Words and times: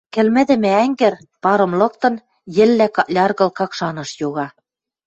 Кӹлмӹдӹмӹ 0.13 0.71
ӓнгӹр, 0.83 1.15
парым 1.43 1.71
лыктын, 1.79 2.15
йӹллӓ 2.55 2.87
какляргыл, 2.95 3.49
Какшаныш 3.57 4.09
йога. 4.21 4.47